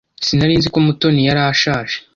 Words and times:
Sinari 0.25 0.57
nzi 0.59 0.69
ko 0.73 0.77
Mutoni 0.85 1.21
yari 1.27 1.41
ashaje. 1.51 1.95